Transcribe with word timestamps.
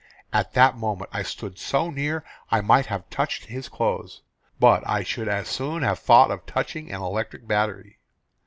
At 0.33 0.53
that 0.53 0.75
moment 0.75 1.11
I 1.13 1.21
stood 1.21 1.59
so 1.59 1.91
near 1.91 2.23
I 2.49 2.59
might 2.61 2.87
have 2.87 3.07
touched 3.11 3.45
his 3.45 3.69
clothes; 3.69 4.23
but 4.59 4.81
I 4.89 5.03
should 5.03 5.27
as 5.27 5.47
soon 5.47 5.83
have 5.83 5.99
thought 5.99 6.31
of 6.31 6.43
touching 6.47 6.91
an 6.91 7.01
electric 7.03 7.45
battery. 7.47 7.99